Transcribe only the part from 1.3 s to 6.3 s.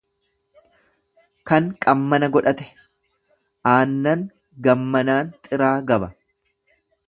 kan qammana godhate; Aannan gammanaan xiraa gaba.